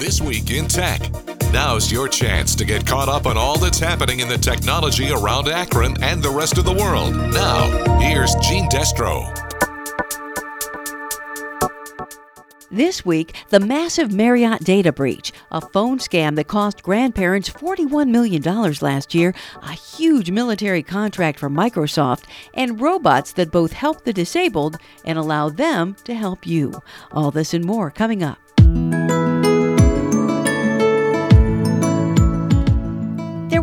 [0.00, 0.98] This Week in Tech.
[1.52, 5.46] Now's your chance to get caught up on all that's happening in the technology around
[5.46, 7.14] Akron and the rest of the world.
[7.14, 9.28] Now, here's Gene Destro.
[12.70, 18.42] This week, the massive Marriott data breach, a phone scam that cost grandparents $41 million
[18.80, 22.24] last year, a huge military contract for Microsoft,
[22.54, 26.80] and robots that both help the disabled and allow them to help you.
[27.12, 28.38] All this and more coming up.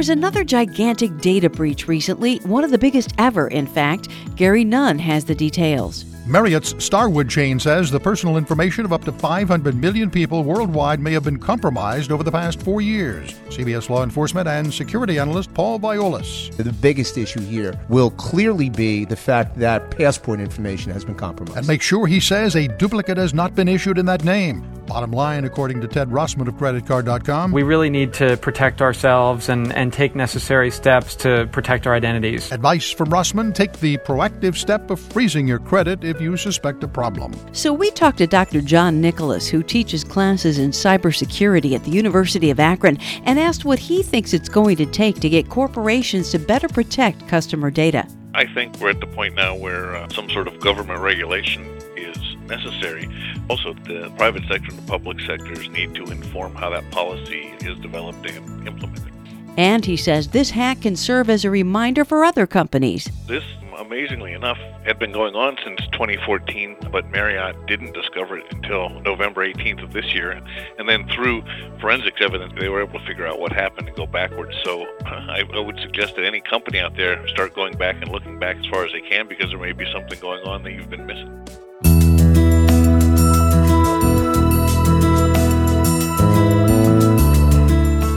[0.00, 4.08] Was another gigantic data breach recently, one of the biggest ever, in fact.
[4.34, 6.09] Gary Nunn has the details.
[6.26, 11.12] Marriott's Starwood chain says the personal information of up to 500 million people worldwide may
[11.12, 13.32] have been compromised over the past four years.
[13.48, 16.54] CBS law enforcement and security analyst Paul Viollis.
[16.56, 21.58] The biggest issue here will clearly be the fact that passport information has been compromised.
[21.58, 24.64] And make sure, he says, a duplicate has not been issued in that name.
[24.90, 29.72] Bottom line, according to Ted Rossman of CreditCard.com, we really need to protect ourselves and,
[29.72, 32.50] and take necessary steps to protect our identities.
[32.50, 36.88] Advice from Rossman take the proactive step of freezing your credit if you suspect a
[36.88, 37.32] problem.
[37.52, 38.60] So we talked to Dr.
[38.60, 43.78] John Nicholas, who teaches classes in cybersecurity at the University of Akron, and asked what
[43.78, 48.06] he thinks it's going to take to get corporations to better protect customer data.
[48.34, 51.64] I think we're at the point now where uh, some sort of government regulation
[51.96, 53.08] is necessary.
[53.48, 57.78] Also, the private sector and the public sectors need to inform how that policy is
[57.78, 59.12] developed and implemented.
[59.56, 63.10] And he says this hack can serve as a reminder for other companies.
[63.26, 63.44] This,
[63.80, 69.46] amazingly enough, had been going on since 2014, but Marriott didn't discover it until November
[69.46, 70.40] 18th of this year.
[70.78, 71.42] And then through
[71.80, 74.54] forensics evidence, they were able to figure out what happened and go backwards.
[74.64, 78.38] So I, I would suggest that any company out there start going back and looking
[78.38, 80.90] back as far as they can because there may be something going on that you've
[80.90, 81.69] been missing.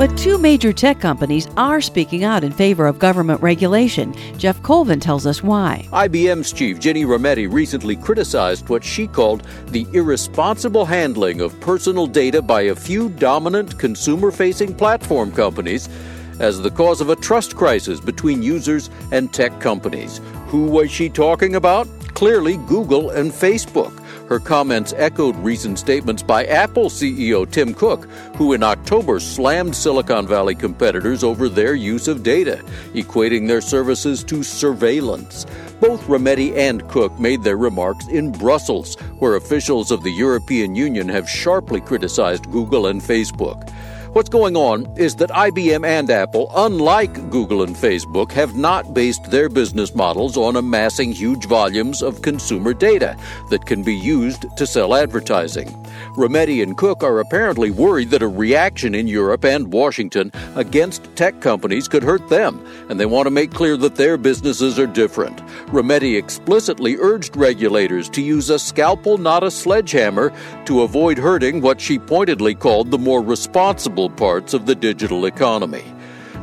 [0.04, 4.14] But two major tech companies are speaking out in favor of government regulation.
[4.38, 5.88] Geoff Colvin tells us why.
[5.94, 12.42] IBM's chief, Ginni Rometty, recently criticized what she called the irresponsible handling of personal data
[12.42, 15.88] by a few dominant consumer facing platform companies
[16.42, 20.20] as the cause of a trust crisis between users and tech companies.
[20.48, 21.88] Who was she talking about?
[22.14, 24.02] Clearly, Google and Facebook.
[24.30, 28.06] Her comments echoed recent statements by Apple CEO Tim Cook,
[28.38, 32.64] who in October slammed Silicon Valley competitors over their use of data,
[32.94, 35.45] equating their services to surveillance.
[35.82, 41.10] Both Rometty and Cook made their remarks in Brussels, where officials of the European Union
[41.10, 43.73] have sharply criticized Google and Facebook.
[44.14, 49.32] What's going on is that IBM and Apple, unlike Google and Facebook, have not based
[49.32, 53.18] their business models on amassing huge volumes of consumer data
[53.50, 55.83] that can be used to sell advertising.
[56.16, 61.42] Rometty and Cook are apparently worried that a reaction in Europe and Washington against tech
[61.42, 65.38] companies could hurt them, and they want to make clear that their businesses are different.
[65.72, 70.32] Rometty explicitly urged regulators to use a scalpel, not a sledgehammer,
[70.66, 75.84] to avoid hurting what she pointedly called the more responsible parts of the digital economy.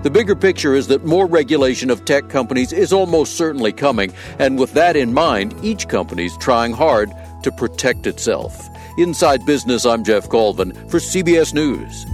[0.02, 4.58] The bigger picture is that more regulation of tech companies is almost certainly coming, and
[4.58, 8.69] with that in mind, each company is trying hard to protect itself.
[8.96, 12.06] Inside Business, I'm Geoff Colvin for CBS News.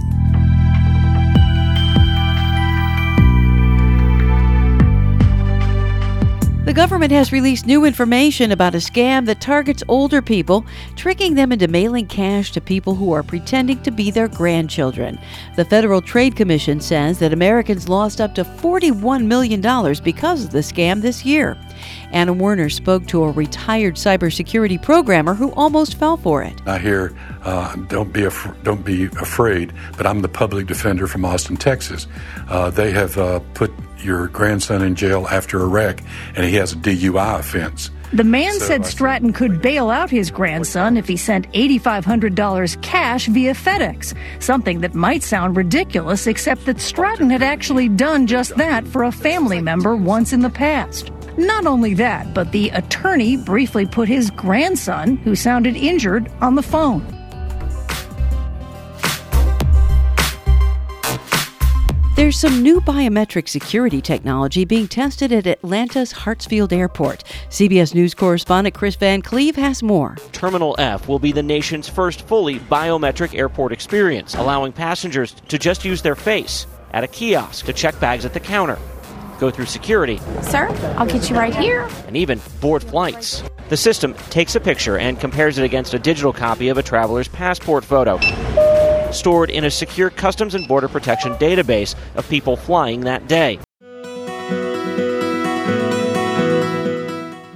[6.67, 10.65] The government has released new information about a scam that targets older people,
[10.97, 15.17] tricking them into mailing cash to people who are pretending to be their grandchildren.
[15.55, 19.61] The Federal Trade Commission says that Americans lost up to $41 million
[20.03, 21.57] because of the scam this year.
[22.11, 26.53] Anna Werner spoke to a retired cybersecurity programmer who almost fell for it.
[26.65, 27.13] I hear,
[27.43, 32.07] uh, "Don't be af- don't be afraid," but I'm the public defender from Austin, Texas.
[32.49, 36.03] Uh, they have uh, put your grandson in jail after a wreck,
[36.35, 37.89] and he has a DUI offense.
[38.13, 43.27] The man so said Stratton could bail out his grandson if he sent $8,500 cash
[43.27, 48.87] via FedEx, something that might sound ridiculous, except that Stratton had actually done just that
[48.87, 51.11] for a family member once in the past.
[51.37, 56.63] Not only that, but the attorney briefly put his grandson, who sounded injured, on the
[56.63, 57.05] phone.
[62.15, 67.23] There's some new biometric security technology being tested at Atlanta's Hartsfield Airport.
[67.49, 70.17] CBS News correspondent Chris Van Cleave has more.
[70.31, 75.85] Terminal F will be the nation's first fully biometric airport experience, allowing passengers to just
[75.85, 78.79] use their face at a kiosk to check bags at the counter,
[79.37, 80.19] go through security.
[80.41, 80.67] Sir,
[80.97, 81.89] I'll get you right here.
[82.07, 83.43] And even board flights.
[83.69, 87.27] The system takes a picture and compares it against a digital copy of a traveler's
[87.27, 88.19] passport photo.
[89.11, 93.59] stored in a secure Customs and Border Protection database of people flying that day.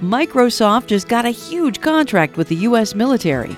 [0.00, 2.94] Microsoft just got a huge contract with the U.S.
[2.94, 3.56] military.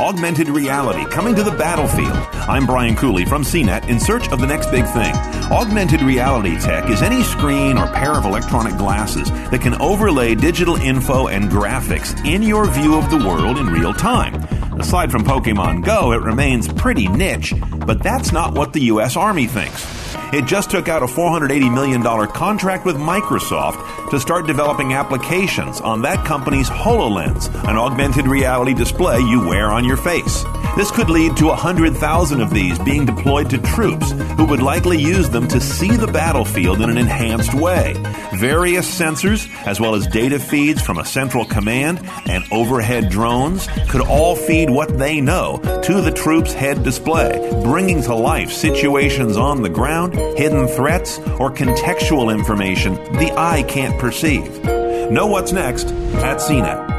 [0.00, 2.10] Augmented reality coming to the battlefield.
[2.48, 5.14] I'm Brian Cooley from CNET in search of the next big thing.
[5.52, 10.74] Augmented reality tech is any screen or pair of electronic glasses that can overlay digital
[10.74, 14.34] info and graphics in your view of the world in real time.
[14.80, 17.54] Aside from Pokemon Go, it remains pretty niche,
[17.86, 19.16] but that's not what the U.S.
[19.16, 20.03] Army thinks.
[20.32, 26.02] It just took out a $480 million contract with Microsoft to start developing applications on
[26.02, 30.44] that company's HoloLens, an augmented reality display you wear on your face.
[30.76, 35.30] This could lead to 100,000 of these being deployed to troops who would likely use
[35.30, 37.94] them to see the battlefield in an enhanced way.
[38.34, 44.00] Various sensors, as well as data feeds from a central command and overhead drones, could
[44.00, 49.62] all feed what they know to the troops' head display, bringing to life situations on
[49.62, 54.64] the ground, hidden threats, or contextual information the eye can't perceive.
[54.64, 56.93] Know what's next at CNET.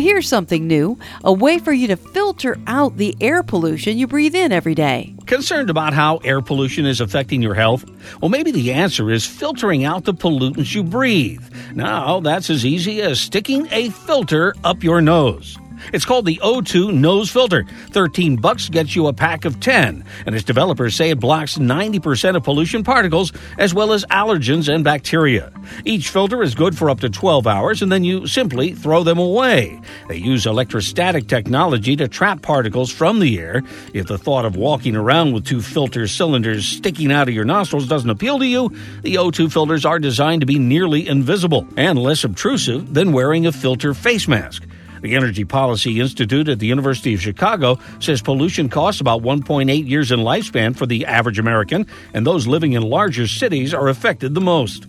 [0.00, 4.34] Here's something new a way for you to filter out the air pollution you breathe
[4.34, 5.14] in every day.
[5.26, 7.84] Concerned about how air pollution is affecting your health?
[8.20, 11.42] Well, maybe the answer is filtering out the pollutants you breathe.
[11.74, 15.59] Now, that's as easy as sticking a filter up your nose.
[15.92, 17.64] It's called the O2 nose filter.
[17.90, 22.36] 13 bucks gets you a pack of 10, and its developers say it blocks 90%
[22.36, 25.52] of pollution particles as well as allergens and bacteria.
[25.84, 29.18] Each filter is good for up to 12 hours and then you simply throw them
[29.18, 29.80] away.
[30.08, 33.62] They use electrostatic technology to trap particles from the air.
[33.94, 37.88] If the thought of walking around with two filter cylinders sticking out of your nostrils
[37.88, 38.70] doesn't appeal to you,
[39.02, 43.52] the O2 filters are designed to be nearly invisible and less obtrusive than wearing a
[43.52, 44.64] filter face mask.
[45.00, 50.12] The Energy Policy Institute at the University of Chicago says pollution costs about 1.8 years
[50.12, 54.40] in lifespan for the average American, and those living in larger cities are affected the
[54.40, 54.86] most.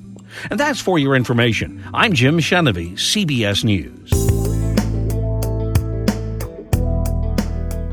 [0.50, 1.84] And that's for your information.
[1.94, 4.41] I'm Jim Chenevey, CBS News.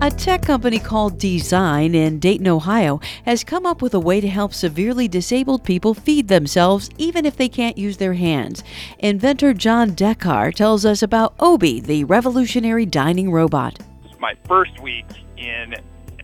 [0.00, 4.28] A tech company called DESIN in Dayton, Ohio, has come up with a way to
[4.28, 8.62] help severely disabled people feed themselves even if they can't use their hands.
[9.00, 13.80] Inventor Jon Dekar tells us about Obi, the revolutionary dining robot.
[14.20, 15.06] My first week
[15.36, 15.74] in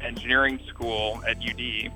[0.00, 1.92] engineering school at UD,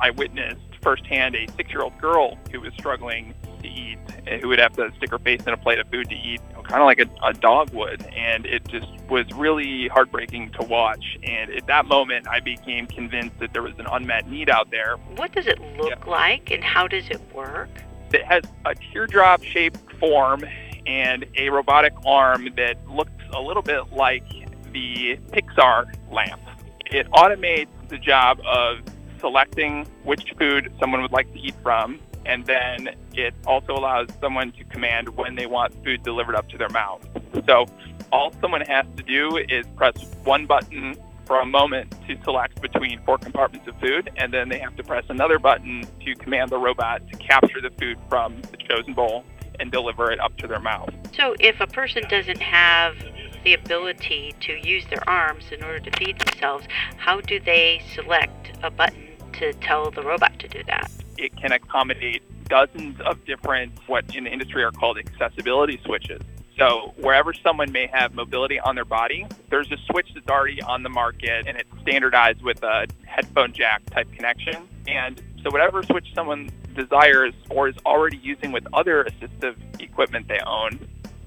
[0.00, 3.98] I witnessed firsthand a six year old girl who was struggling to eat,
[4.42, 6.82] who would have to stick her face in a plate of food to eat, kind
[6.82, 8.04] of like a, a dog would.
[8.06, 11.18] And it just was really heartbreaking to watch.
[11.22, 14.96] And at that moment, I became convinced that there was an unmet need out there.
[15.16, 16.10] What does it look yeah.
[16.10, 17.70] like and how does it work?
[18.12, 20.44] It has a teardrop shaped form
[20.86, 24.24] and a robotic arm that looks a little bit like
[24.72, 26.40] the Pixar lamp.
[26.86, 28.78] It automates the job of
[29.18, 34.52] selecting which food someone would like to eat from, and then it also allows someone
[34.52, 37.06] to command when they want food delivered up to their mouth.
[37.46, 37.66] So
[38.12, 39.94] all someone has to do is press
[40.24, 44.58] one button for a moment to select between four compartments of food, and then they
[44.58, 48.58] have to press another button to command the robot to capture the food from the
[48.58, 49.24] chosen bowl
[49.60, 50.90] and deliver it up to their mouth.
[51.16, 52.96] So if a person doesn't have
[53.44, 56.66] the ability to use their arms in order to feed themselves,
[56.96, 60.90] how do they select a button to tell the robot to do that?
[61.18, 66.20] It can accommodate dozens of different, what in the industry are called accessibility switches.
[66.58, 70.82] So wherever someone may have mobility on their body, there's a switch that's already on
[70.82, 74.68] the market and it's standardized with a headphone jack type connection.
[74.86, 80.40] And so whatever switch someone desires or is already using with other assistive equipment they
[80.46, 80.78] own,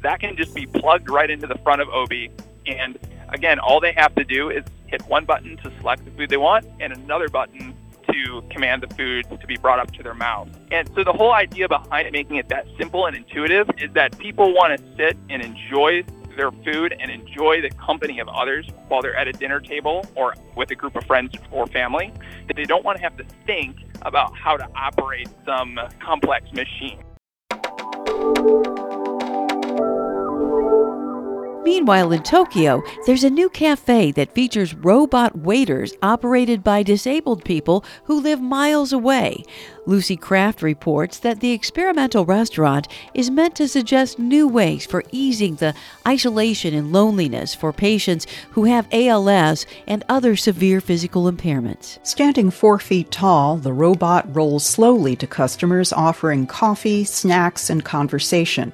[0.02, 2.32] that can just be plugged right into the front of Obi.
[2.66, 2.98] And
[3.30, 6.38] again, all they have to do is hit one button to select the food they
[6.38, 7.76] want and another button
[8.14, 10.50] to command the food to be brought up to their mouth.
[10.72, 14.54] And so the whole idea behind making it that simple and intuitive is that people
[14.54, 16.04] want to sit and enjoy
[16.36, 20.36] their food and enjoy the company of others while they're at a dinner table or
[20.56, 22.14] with a group of friends or family.
[22.48, 27.04] That they don't want to have to think about how to operate some complex machine.
[31.68, 37.84] Meanwhile, in Tokyo, there's a new cafe that features robot waiters operated by disabled people
[38.06, 39.44] who live miles away.
[39.86, 45.56] Lucy Craft reports that the experimental restaurant is meant to suggest new ways for easing
[45.56, 45.76] the
[46.08, 52.00] isolation and loneliness for patients who have ALS and other severe physical impairments.
[52.08, 58.72] Standing four feet tall, the robot rolls slowly to customers offering coffee, snacks, and conversation.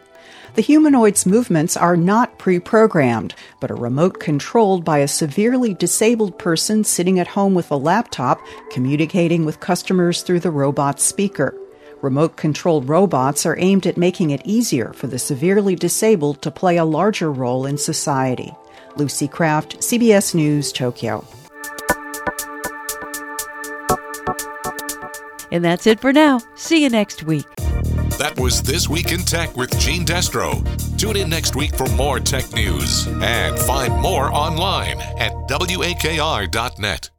[0.55, 6.37] The humanoid's movements are not pre programmed, but are remote controlled by a severely disabled
[6.37, 8.39] person sitting at home with a laptop,
[8.69, 11.57] communicating with customers through the robot's speaker.
[12.03, 16.77] Remote controlled robots are aimed at making it easier for the severely disabled to play
[16.77, 18.53] a larger role in society.
[18.95, 21.25] Lucy Craft, CBS News, Tokyo.
[25.51, 26.41] And that's it for now.
[26.55, 27.45] See you next week.
[28.23, 30.63] That was This Week in Tech with Gene Destro.
[30.97, 37.13] Tune in next week for more tech news and find more online at WAKR.net.